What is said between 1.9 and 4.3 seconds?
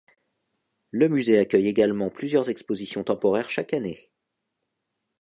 plusieurs expositions temporaires chaque année.